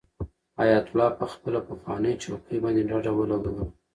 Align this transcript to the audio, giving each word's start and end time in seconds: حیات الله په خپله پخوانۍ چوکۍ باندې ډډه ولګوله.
حیات 0.59 0.87
الله 0.91 1.09
په 1.19 1.25
خپله 1.33 1.59
پخوانۍ 1.67 2.13
چوکۍ 2.23 2.57
باندې 2.63 2.87
ډډه 2.89 3.11
ولګوله. 3.15 3.63